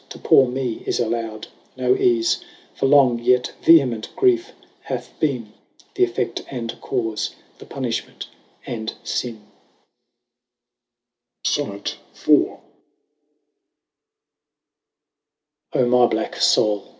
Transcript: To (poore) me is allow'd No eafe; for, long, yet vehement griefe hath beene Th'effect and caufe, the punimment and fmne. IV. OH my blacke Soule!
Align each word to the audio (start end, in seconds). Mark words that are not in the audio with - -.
To 0.09 0.17
(poore) 0.17 0.47
me 0.47 0.81
is 0.87 0.99
allow'd 0.99 1.47
No 1.77 1.93
eafe; 1.93 2.41
for, 2.73 2.87
long, 2.87 3.19
yet 3.19 3.53
vehement 3.61 4.09
griefe 4.15 4.51
hath 4.81 5.13
beene 5.19 5.53
Th'effect 5.93 6.43
and 6.49 6.71
caufe, 6.81 7.35
the 7.59 7.67
punimment 7.67 8.25
and 8.65 8.95
fmne. 9.03 9.37
IV. 11.45 12.57
OH 15.73 15.85
my 15.85 16.07
blacke 16.07 16.41
Soule! 16.41 16.87